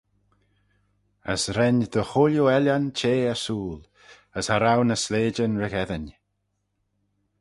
[1.31, 3.81] As ren dy chooilley ellan chea ersooyl,
[4.37, 6.05] as cha row ny sleityn ry-gheddyn.